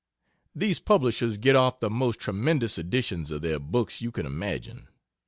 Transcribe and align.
These 0.55 0.79
publishers 0.79 1.37
get 1.37 1.55
off 1.55 1.79
the 1.79 1.91
most 1.91 2.19
tremendous 2.19 2.79
editions 2.79 3.29
of 3.29 3.41
their 3.41 3.59
books 3.59 4.01
you 4.01 4.11
can 4.11 4.25
imagine. 4.25 4.87